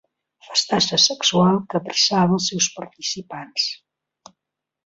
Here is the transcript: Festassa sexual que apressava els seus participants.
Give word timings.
Festassa 0.45 0.97
sexual 1.03 1.59
que 1.73 1.79
apressava 1.81 2.35
els 2.39 2.49
seus 2.53 2.71
participants. 2.79 3.71